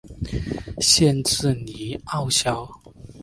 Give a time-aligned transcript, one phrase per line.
[0.79, 2.67] 县治尼欧肖。